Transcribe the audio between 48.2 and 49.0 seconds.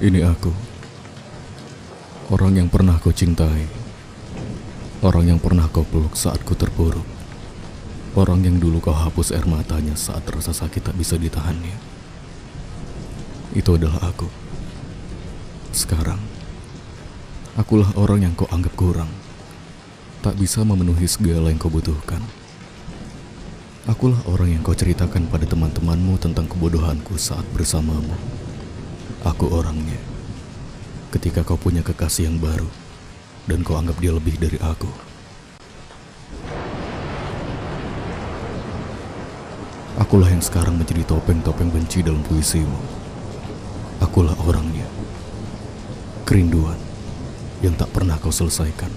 kau selesaikan.